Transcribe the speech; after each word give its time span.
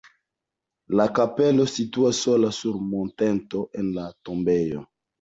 La 0.99 1.05
kapelo 1.19 1.69
situas 1.75 2.23
sola 2.27 2.51
sur 2.63 2.83
monteto 2.89 3.65
en 3.81 3.97
la 4.03 4.11
tombejo. 4.29 4.87